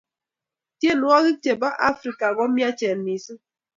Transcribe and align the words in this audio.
tienwohik 0.79 1.37
chepo 1.43 1.69
afrika 1.89 2.27
komiachen 2.37 2.99
missing 3.05 3.41